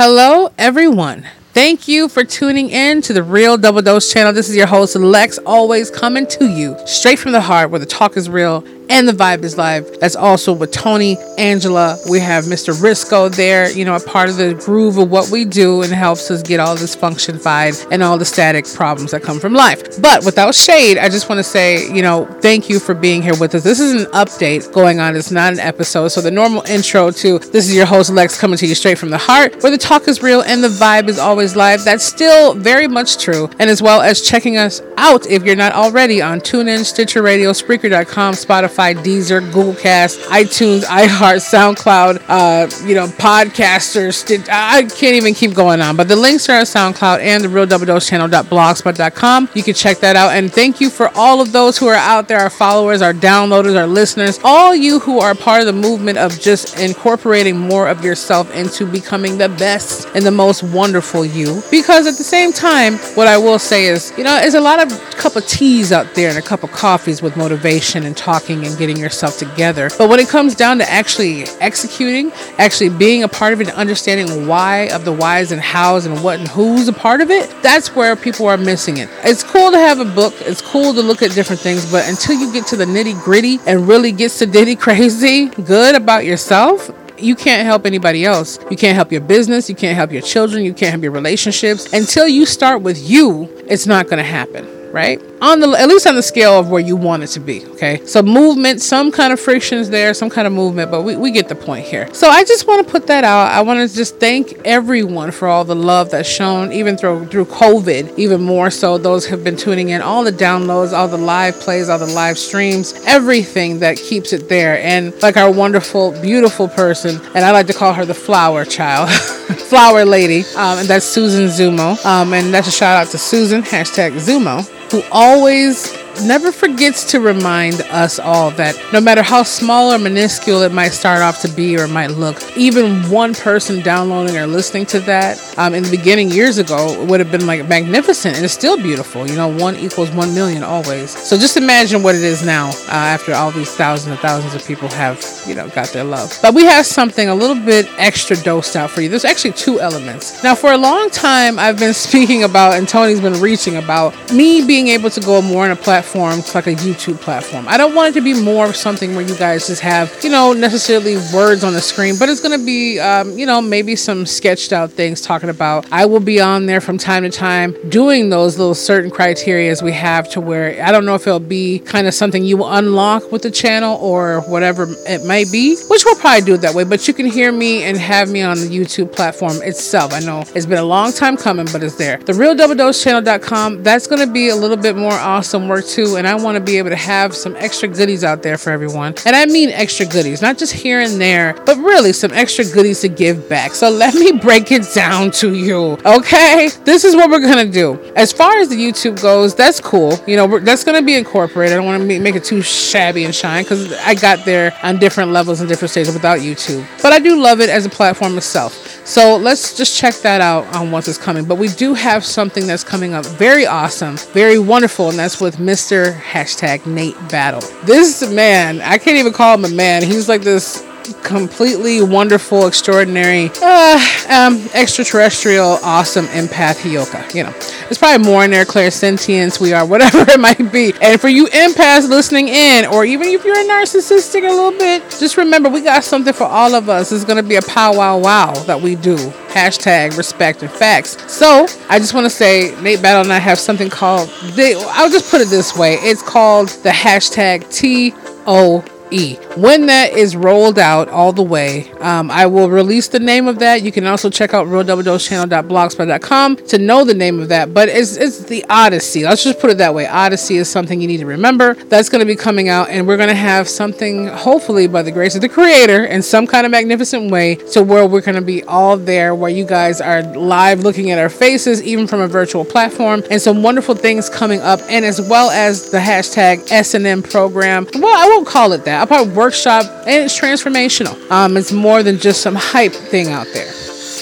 [0.00, 1.26] Hello, everyone.
[1.52, 4.32] Thank you for tuning in to the Real Double Dose channel.
[4.32, 7.84] This is your host, Lex, always coming to you straight from the heart where the
[7.84, 9.98] talk is real and the vibe is live.
[10.00, 11.98] That's also with Tony, Angela.
[12.10, 12.74] We have Mr.
[12.74, 16.30] Risco there, you know, a part of the groove of what we do and helps
[16.30, 20.00] us get all this function fied and all the static problems that come from life.
[20.00, 23.36] But without shade, I just want to say, you know, thank you for being here
[23.38, 23.62] with us.
[23.62, 25.16] This is an update going on.
[25.16, 26.08] It's not an episode.
[26.08, 29.10] So the normal intro to this is your host Lex coming to you straight from
[29.10, 31.84] the heart, where the talk is real and the vibe is always live.
[31.84, 33.50] That's still very much true.
[33.58, 37.52] And as well as checking us out if you're not already on TuneIn, Stitcher Radio,
[37.52, 44.48] Spreaker.com, Spotify Spotify, Deezer, Google Cast, iTunes, iHeart, SoundCloud, uh, you know, podcasters.
[44.48, 45.96] I can't even keep going on.
[45.96, 49.50] But the links are at SoundCloud and the Real Double Dose Channel.blogspot.com.
[49.54, 50.32] You can check that out.
[50.32, 53.76] And thank you for all of those who are out there, our followers, our downloaders,
[53.76, 58.04] our listeners, all you who are part of the movement of just incorporating more of
[58.04, 61.62] yourself into becoming the best and the most wonderful you.
[61.70, 64.80] Because at the same time, what I will say is, you know, there's a lot
[64.80, 68.67] of cup of teas out there and a cup of coffees with motivation and talking
[68.68, 69.90] and getting yourself together.
[69.98, 73.76] But when it comes down to actually executing, actually being a part of it, and
[73.76, 77.50] understanding why of the whys and hows and what and who's a part of it,
[77.62, 79.08] that's where people are missing it.
[79.24, 82.38] It's cool to have a book, it's cool to look at different things, but until
[82.38, 87.34] you get to the nitty gritty and really get sedity crazy good about yourself, you
[87.34, 88.58] can't help anybody else.
[88.70, 89.68] You can't help your business.
[89.68, 90.64] You can't help your children.
[90.64, 91.92] You can't help your relationships.
[91.92, 95.20] Until you start with you, it's not going to happen right?
[95.40, 97.64] On the at least on the scale of where you want it to be.
[97.66, 101.30] Okay, so movement, some kind of frictions there, some kind of movement, but we, we
[101.30, 102.12] get the point here.
[102.12, 103.50] So I just want to put that out.
[103.52, 107.46] I want to just thank everyone for all the love that's shown, even through through
[107.46, 108.98] COVID, even more so.
[108.98, 112.38] Those have been tuning in, all the downloads, all the live plays, all the live
[112.38, 114.78] streams, everything that keeps it there.
[114.78, 119.10] And like our wonderful, beautiful person, and I like to call her the flower child,
[119.68, 122.04] flower lady, um, and that's Susan Zumo.
[122.04, 127.20] Um, and that's a shout out to Susan, hashtag Zumo who always never forgets to
[127.20, 131.48] remind us all that no matter how small or minuscule it might start off to
[131.48, 135.82] be or it might look, even one person downloading or listening to that um, in
[135.82, 139.26] the beginning years ago would have been like magnificent and it's still beautiful.
[139.26, 141.10] You know, one equals one million always.
[141.10, 144.66] So just imagine what it is now uh, after all these thousands and thousands of
[144.66, 146.36] people have, you know, got their love.
[146.42, 149.08] But we have something a little bit extra dosed out for you.
[149.08, 150.42] There's actually two elements.
[150.42, 154.66] Now, for a long time, I've been speaking about, and Tony's been reaching about me
[154.66, 157.66] being able to go more on a platform platform to like a YouTube platform.
[157.68, 160.30] I don't want it to be more of something where you guys just have, you
[160.30, 163.96] know, necessarily words on the screen, but it's going to be, um, you know, maybe
[163.96, 165.86] some sketched out things talking about.
[165.92, 169.92] I will be on there from time to time doing those little certain criteria we
[169.92, 173.30] have to where I don't know if it'll be kind of something you will unlock
[173.30, 176.84] with the channel or whatever it might be, which we'll probably do it that way.
[176.84, 180.14] But you can hear me and have me on the YouTube platform itself.
[180.14, 182.16] I know it's been a long time coming, but it's there.
[182.16, 185.84] The real double dose channel.com, that's going to be a little bit more awesome work
[185.98, 189.14] and I want to be able to have some extra goodies out there for everyone.
[189.26, 193.00] And I mean extra goodies, not just here and there, but really some extra goodies
[193.00, 193.72] to give back.
[193.72, 196.68] So let me break it down to you, okay?
[196.84, 197.98] This is what we're gonna do.
[198.14, 200.18] As far as the YouTube goes, that's cool.
[200.26, 201.72] You know, that's gonna be incorporated.
[201.72, 204.98] I don't want to make it too shabby and shine because I got there on
[204.98, 206.86] different levels and different stages without YouTube.
[207.02, 208.87] But I do love it as a platform itself.
[209.08, 211.46] So let's just check that out on once it's coming.
[211.46, 215.56] But we do have something that's coming up very awesome, very wonderful, and that's with
[215.56, 216.14] Mr.
[216.20, 217.62] Hashtag Nate Battle.
[217.84, 220.02] This man, I can't even call him a man.
[220.02, 220.86] He's like this
[221.22, 227.34] completely wonderful, extraordinary, uh, um, extraterrestrial, awesome empath Hioka.
[227.34, 230.92] You know, there's probably more in there, clairsentience, we are, whatever it might be.
[231.00, 235.02] And for you empaths listening in, or even if you're a narcissistic a little bit,
[235.18, 237.12] just remember we got something for all of us.
[237.12, 239.16] It's going to be a powwow wow wow that we do.
[239.48, 241.16] Hashtag respect and facts.
[241.32, 245.10] So I just want to say, Nate Battle and I have something called, they, I'll
[245.10, 248.14] just put it this way it's called the hashtag T
[248.46, 249.34] O E.
[249.56, 253.58] When that is rolled out all the way, um, I will release the name of
[253.58, 253.82] that.
[253.82, 257.74] You can also check out realdoubledosechannel.blogspot.com to know the name of that.
[257.74, 259.24] But it's, it's the Odyssey.
[259.24, 260.06] Let's just put it that way.
[260.06, 261.74] Odyssey is something you need to remember.
[261.74, 265.12] That's going to be coming out, and we're going to have something, hopefully, by the
[265.12, 268.42] grace of the Creator, in some kind of magnificent way, to where we're going to
[268.42, 272.28] be all there, where you guys are live looking at our faces, even from a
[272.28, 277.22] virtual platform, and some wonderful things coming up, and as well as the hashtag S&M
[277.22, 277.86] program.
[277.94, 278.97] Well, I won't call it that.
[278.98, 281.30] I probably workshop, and it's transformational.
[281.30, 283.72] Um, it's more than just some hype thing out there.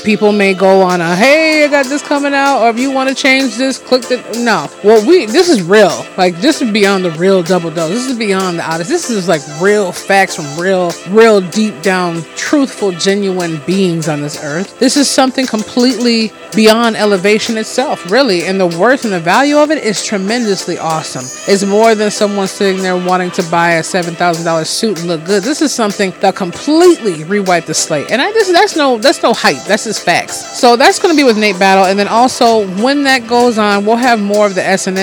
[0.05, 3.08] People may go on a hey, I got this coming out, or if you want
[3.08, 4.70] to change this, click the no.
[4.84, 6.06] Well, we this is real.
[6.17, 7.90] Like this is beyond the real double dose.
[7.90, 8.93] This is beyond the odyssey.
[8.93, 14.40] This is like real facts from real, real deep down, truthful, genuine beings on this
[14.44, 14.79] earth.
[14.79, 18.47] This is something completely beyond elevation itself, really.
[18.47, 21.25] And the worth and the value of it is tremendously awesome.
[21.47, 25.06] It's more than someone sitting there wanting to buy a seven thousand dollars suit and
[25.06, 25.44] look good.
[25.44, 28.11] This is something that completely rewiped the slate.
[28.11, 29.62] And I just that's no that's no hype.
[29.67, 30.58] That's just facts.
[30.58, 33.85] So that's going to be with Nate Battle, and then also when that goes on,
[33.87, 34.97] we'll have more of the S and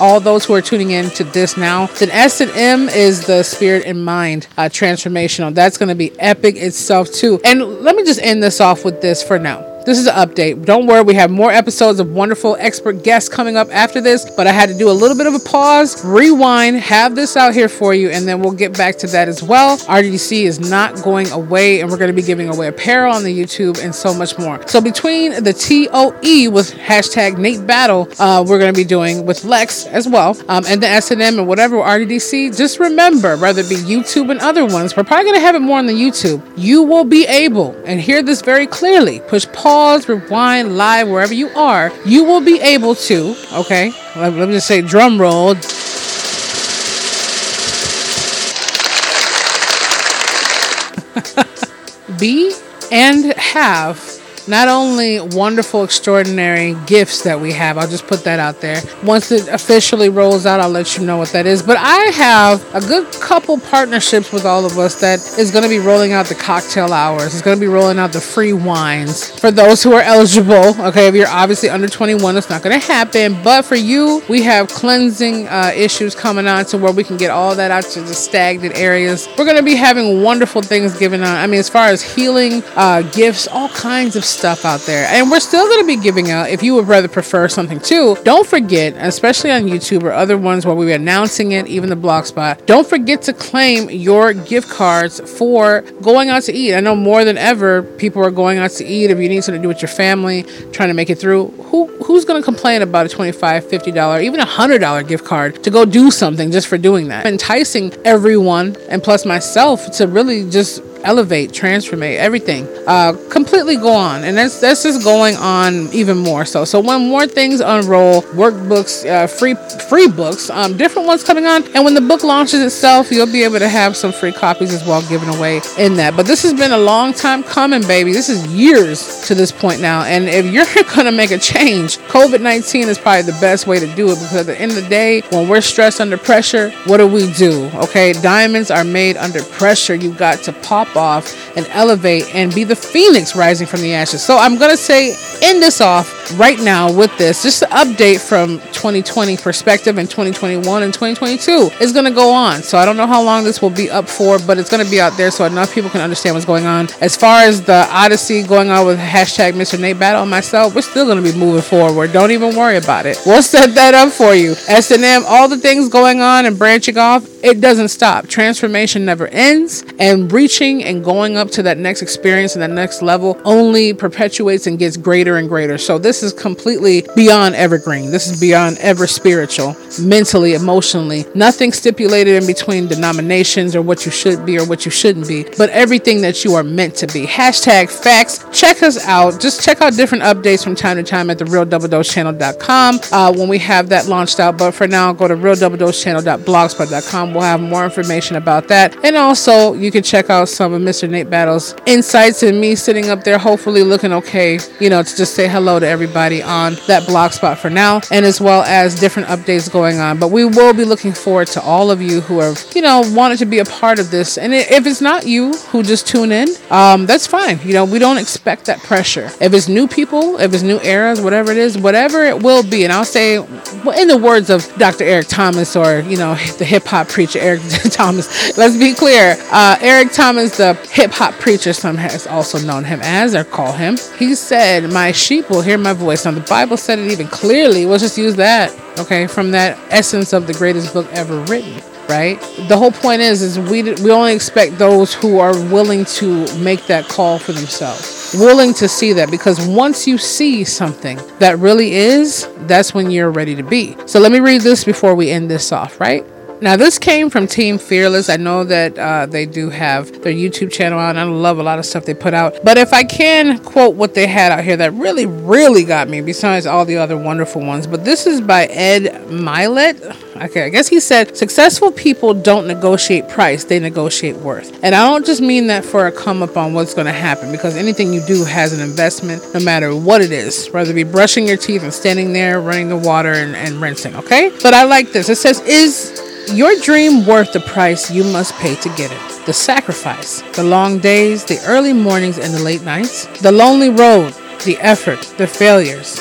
[0.00, 3.42] all those who are tuning in to this now, then S and M is the
[3.42, 5.54] spirit and mind uh, transformational.
[5.54, 7.40] That's going to be epic itself too.
[7.44, 9.75] And let me just end this off with this for now.
[9.86, 10.64] This is an update.
[10.64, 14.48] Don't worry, we have more episodes of wonderful expert guests coming up after this, but
[14.48, 17.68] I had to do a little bit of a pause, rewind, have this out here
[17.68, 19.76] for you, and then we'll get back to that as well.
[19.78, 23.32] RDC is not going away, and we're going to be giving away apparel on the
[23.32, 24.60] YouTube and so much more.
[24.66, 29.44] So between the TOE with hashtag Nate Battle, uh, we're going to be doing with
[29.44, 33.76] Lex as well, um, and the S&M and whatever RDC, just remember, whether it be
[33.76, 36.42] YouTube and other ones, we're probably going to have it more on the YouTube.
[36.56, 41.34] You will be able, and hear this very clearly, push pause pause, rewind, live, wherever
[41.34, 45.54] you are, you will be able to, okay, let, let me just say drum roll.
[52.18, 52.54] be
[52.90, 54.15] and have
[54.48, 58.80] not only wonderful, extraordinary gifts that we have, I'll just put that out there.
[59.04, 61.62] Once it officially rolls out, I'll let you know what that is.
[61.62, 65.68] But I have a good couple partnerships with all of us that is going to
[65.68, 67.34] be rolling out the cocktail hours.
[67.34, 70.80] It's going to be rolling out the free wines for those who are eligible.
[70.86, 73.42] Okay, if you're obviously under 21, it's not going to happen.
[73.42, 77.30] But for you, we have cleansing uh, issues coming on to where we can get
[77.30, 79.28] all that out to the stagnant areas.
[79.36, 81.36] We're going to be having wonderful things given on.
[81.36, 85.06] I mean, as far as healing, uh, gifts, all kinds of stuff out there.
[85.08, 88.16] And we're still going to be giving out, if you would rather prefer something too,
[88.24, 92.26] don't forget, especially on YouTube or other ones where we're announcing it, even the blog
[92.26, 96.74] spot, don't forget to claim your gift cards for going out to eat.
[96.74, 99.10] I know more than ever, people are going out to eat.
[99.10, 100.42] If you need something to do with your family,
[100.72, 104.40] trying to make it through, who who's going to complain about a $25, $50, even
[104.40, 107.26] a $100 gift card to go do something just for doing that?
[107.26, 112.68] Enticing everyone and plus myself to really just elevate, transformate, everything.
[112.86, 116.64] Uh, completely go on, and that's that's just going on even more so.
[116.64, 119.54] So when more things unroll, workbooks, uh, free
[119.88, 123.44] free books, um, different ones coming on, and when the book launches itself, you'll be
[123.44, 126.16] able to have some free copies as well given away in that.
[126.16, 128.12] But this has been a long time coming, baby.
[128.12, 132.40] This is years to this point now, and if you're gonna make a change, COVID
[132.40, 134.88] nineteen is probably the best way to do it because at the end of the
[134.88, 137.70] day, when we're stressed under pressure, what do we do?
[137.74, 139.94] Okay, diamonds are made under pressure.
[139.94, 144.22] You got to pop off and elevate and be the phoenix rising from the ashes.
[144.24, 147.42] So I'm going to say, end this off right now with this.
[147.42, 152.62] Just an update from 2020 perspective and 2021 and 2022 is going to go on.
[152.62, 154.90] So I don't know how long this will be up for, but it's going to
[154.90, 156.88] be out there so enough people can understand what's going on.
[157.00, 159.78] As far as the Odyssey going on with hashtag Mr.
[159.78, 162.12] Nate Battle and myself, we're still going to be moving forward.
[162.12, 163.18] Don't even worry about it.
[163.26, 164.54] We'll set that up for you.
[164.68, 168.26] S&M, all the things going on and branching off, it doesn't stop.
[168.26, 173.02] Transformation never ends and reaching and going up to that next experience and that next
[173.02, 175.78] level only perpetuates and gets greater and greater.
[175.78, 178.10] So this is completely beyond evergreen.
[178.10, 181.24] This is beyond ever spiritual, mentally, emotionally.
[181.34, 185.44] Nothing stipulated in between denominations or what you should be or what you shouldn't be,
[185.56, 187.26] but everything that you are meant to be.
[187.26, 188.44] Hashtag facts.
[188.52, 189.40] Check us out.
[189.40, 193.00] Just check out different updates from time to time at the real double dose channel.com
[193.12, 194.58] uh, when we have that launched out.
[194.58, 197.35] But for now, go to real double dose channel.blogspot.com.
[197.36, 198.96] We'll have more information about that.
[199.04, 201.06] And also, you can check out some of Mr.
[201.06, 205.34] Nate Battle's insights and me sitting up there, hopefully looking okay, you know, to just
[205.34, 209.28] say hello to everybody on that blog spot for now, and as well as different
[209.28, 210.18] updates going on.
[210.18, 213.38] But we will be looking forward to all of you who have, you know, wanted
[213.40, 214.38] to be a part of this.
[214.38, 217.60] And if it's not you who just tune in, um, that's fine.
[217.62, 219.30] You know, we don't expect that pressure.
[219.42, 222.84] If it's new people, if it's new eras, whatever it is, whatever it will be,
[222.84, 225.04] and I'll say, in the words of Dr.
[225.04, 229.38] Eric Thomas or, you know, the hip hop preacher Eric Thomas, let's be clear.
[229.50, 233.72] Uh, Eric Thomas, the hip hop preacher, some has also known him as or call
[233.72, 236.26] him, he said, My sheep will hear my voice.
[236.26, 237.86] Now, the Bible said it even clearly.
[237.86, 242.38] Let's just use that, okay, from that essence of the greatest book ever written right?
[242.68, 246.86] The whole point is, is we we only expect those who are willing to make
[246.86, 251.94] that call for themselves, willing to see that, because once you see something that really
[251.94, 253.96] is, that's when you're ready to be.
[254.06, 256.24] So let me read this before we end this off, right?
[256.62, 258.30] Now, this came from Team Fearless.
[258.30, 261.62] I know that uh, they do have their YouTube channel out, and I love a
[261.62, 262.56] lot of stuff they put out.
[262.64, 266.22] But if I can quote what they had out here that really, really got me,
[266.22, 270.00] besides all the other wonderful ones, but this is by Ed Mylett.
[270.42, 274.82] Okay, I guess he said successful people don't negotiate price, they negotiate worth.
[274.82, 277.52] And I don't just mean that for a come up on what's going to happen,
[277.52, 281.04] because anything you do has an investment, no matter what it is, whether it be
[281.04, 284.50] brushing your teeth and standing there, running the water and, and rinsing, okay?
[284.62, 285.28] But I like this.
[285.28, 289.46] It says, Is your dream worth the price you must pay to get it?
[289.46, 294.32] The sacrifice, the long days, the early mornings, and the late nights, the lonely road,
[294.64, 296.20] the effort, the failures.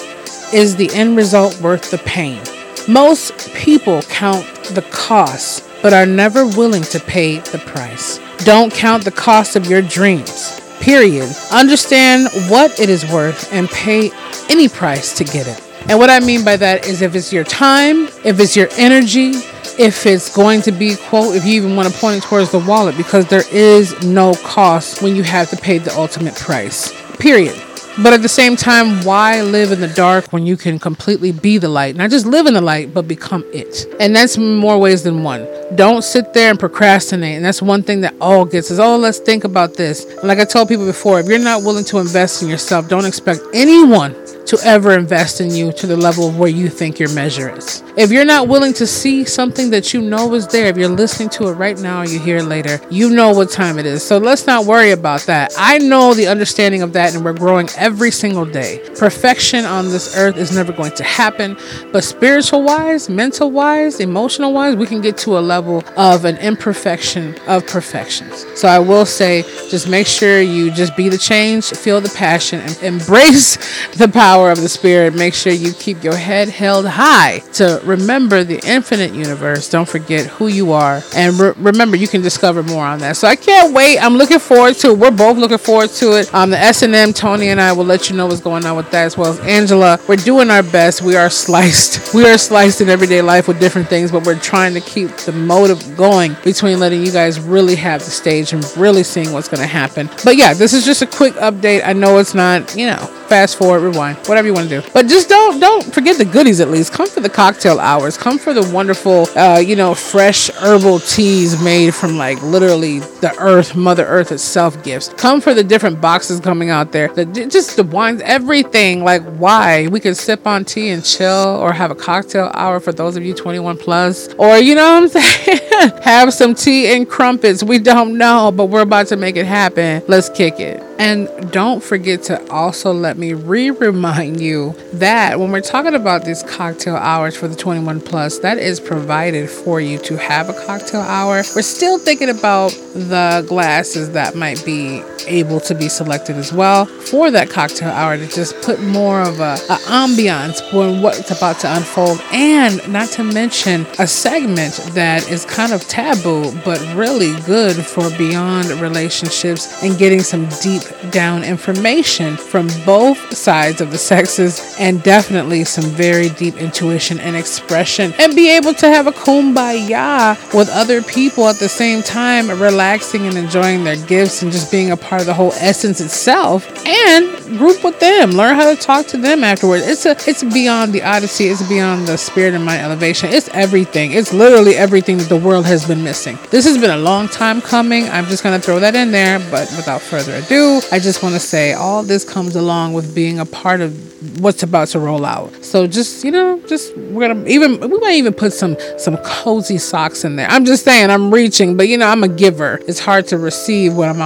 [0.54, 2.42] Is the end result worth the pain?
[2.88, 8.20] Most people count the cost, but are never willing to pay the price.
[8.46, 10.60] Don't count the cost of your dreams.
[10.80, 11.30] Period.
[11.52, 14.12] Understand what it is worth and pay
[14.50, 15.65] any price to get it.
[15.88, 19.34] And what I mean by that is if it's your time, if it's your energy,
[19.78, 22.60] if it's going to be quote if you even want to point it towards the
[22.60, 27.62] wallet because there is no cost when you have to pay the ultimate price period.
[28.02, 31.58] But at the same time why live in the dark when you can completely be
[31.58, 31.96] the light?
[31.96, 33.86] Not just live in the light but become it.
[34.00, 35.48] And that's more ways than one.
[35.76, 37.36] Don't sit there and procrastinate.
[37.36, 40.06] And that's one thing that all gets is oh let's think about this.
[40.06, 43.06] And like i told people before if you're not willing to invest in yourself don't
[43.06, 44.16] expect anyone
[44.46, 47.84] to ever invest in you to the level of where you think your measure is.
[47.98, 51.30] If you're not willing to see something that you know is there, if you're listening
[51.30, 54.04] to it right now or you hear it later, you know what time it is.
[54.04, 55.54] So let's not worry about that.
[55.58, 58.82] I know the understanding of that, and we're growing every single day.
[58.98, 61.58] Perfection on this earth is never going to happen,
[61.92, 66.38] but spiritual wise, mental wise, emotional wise, we can get to a level of an
[66.38, 68.46] imperfection of perfections.
[68.60, 72.60] So I will say, just make sure you just be the change, feel the passion,
[72.60, 73.56] and embrace
[73.98, 77.80] the power power of the Spirit, make sure you keep your head held high to
[77.86, 79.70] remember the infinite universe.
[79.70, 81.02] Don't forget who you are.
[81.16, 83.16] And re- remember, you can discover more on that.
[83.16, 83.98] So I can't wait.
[83.98, 84.98] I'm looking forward to it.
[84.98, 86.34] We're both looking forward to it.
[86.34, 89.06] Um, the S&M, Tony and I will let you know what's going on with that
[89.06, 90.02] as well as Angela.
[90.06, 91.02] We're doing our best.
[91.02, 92.14] We are sliced.
[92.16, 95.34] We are sliced in everyday life with different things, but we're trying to keep the
[95.34, 99.60] motive going between letting you guys really have the stage and really seeing what's going
[99.60, 100.10] to happen.
[100.24, 101.86] But yeah, this is just a quick update.
[101.86, 104.90] I know it's not, you know, fast forward, rewind, whatever you want to do.
[104.94, 106.94] But just don't don't forget the goodies at least.
[106.94, 108.18] Come for the cocktail hours.
[108.18, 113.36] Come for the wonderful, uh, you know, fresh herbal teas made from like literally the
[113.38, 115.10] earth, Mother Earth itself gifts.
[115.10, 117.10] Come for the different boxes coming out there.
[117.10, 119.04] The, just the wines, everything.
[119.04, 122.94] Like why we could sip on tea and chill, or have a cocktail hour for
[122.94, 125.60] those of you 21 plus, or you know what I'm saying.
[126.02, 127.64] have some tea and crumpets.
[127.64, 130.04] We don't know, but we're about to make it happen.
[130.08, 130.82] Let's kick it.
[130.98, 136.24] And don't forget to also let me re remind you that when we're talking about
[136.24, 140.54] these cocktail hours for the 21 plus, that is provided for you to have a
[140.54, 141.44] cocktail hour.
[141.56, 146.86] We're still thinking about the glasses that might be able to be selected as well
[146.86, 151.60] for that cocktail hour to just put more of a, a ambiance when what's about
[151.60, 157.40] to unfold and not to mention a segment that is kind of taboo but really
[157.42, 163.98] good for beyond relationships and getting some deep down information from both sides of the
[163.98, 168.14] sexes and definitely some very deep intuition and expression.
[168.20, 173.28] And be able to have a kumbaya with other people at the same time relaxing
[173.28, 176.70] and enjoying their gifts and just being a part of the whole essence itself.
[176.86, 178.32] And group with them.
[178.32, 181.46] Learn how to talk to them afterwards it's a it's beyond the odyssey.
[181.46, 183.30] It's beyond the spirit and my elevation.
[183.30, 184.12] It's everything.
[184.12, 186.38] It's literally everything that the world has been missing.
[186.52, 188.10] This has been a long time coming.
[188.10, 191.34] I'm just going to throw that in there but without further ado i just want
[191.34, 193.94] to say all this comes along with being a part of
[194.40, 195.54] what's about to roll out.
[195.64, 199.78] So just you know just we're gonna even we might even put some some cozy
[199.78, 200.48] socks in there.
[200.50, 202.80] I'm just saying i'm reaching but you know i'm a giver.
[202.88, 204.22] It's hard to receive what i'm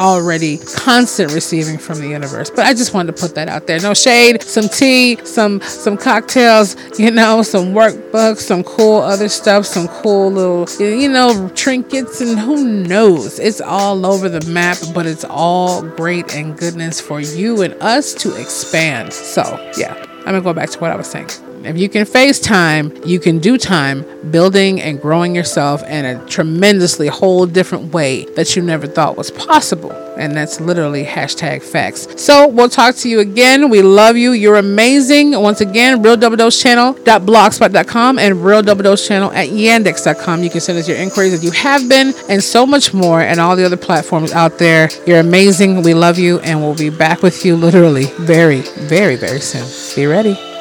[0.00, 3.80] already constant receiving from the universe but i just wanted to put that out there.
[3.80, 9.66] No shade some tea some some cocktails you know some workbooks some cool other stuff
[9.66, 13.38] some cool little you know trinkets and who knows?
[13.38, 18.14] It's all over the map but it's all great and goodness for you and us
[18.14, 19.12] to expand.
[19.12, 19.42] So
[19.76, 21.28] yeah i'm gonna go back to what i was saying
[21.66, 26.26] if you can face time, you can do time building and growing yourself in a
[26.26, 29.92] tremendously whole different way that you never thought was possible.
[30.16, 32.22] And that's literally hashtag facts.
[32.22, 33.70] So we'll talk to you again.
[33.70, 34.32] We love you.
[34.32, 35.32] You're amazing.
[35.32, 40.42] Once again, real double dose channel.blogspot.com and real double dose channel at yandex.com.
[40.42, 43.40] You can send us your inquiries if you have been and so much more and
[43.40, 44.90] all the other platforms out there.
[45.06, 45.82] You're amazing.
[45.82, 49.66] We love you and we'll be back with you literally very, very, very soon.
[49.96, 50.51] Be ready.